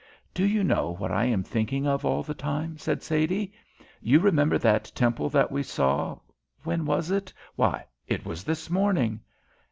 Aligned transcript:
"Do 0.33 0.43
you 0.45 0.63
know 0.63 0.95
what 0.97 1.11
I 1.11 1.25
am 1.25 1.43
thinking 1.43 1.85
of 1.85 2.03
all 2.03 2.23
the 2.23 2.33
time?" 2.33 2.79
said 2.79 3.03
Sadie. 3.03 3.53
"You 4.01 4.19
remember 4.19 4.57
that 4.57 4.91
temple 4.95 5.29
that 5.29 5.51
we 5.51 5.61
saw, 5.61 6.17
when 6.63 6.85
was 6.85 7.11
it? 7.11 7.31
Why, 7.55 7.85
it 8.07 8.25
was 8.25 8.43
this 8.43 8.67
morning." 8.67 9.19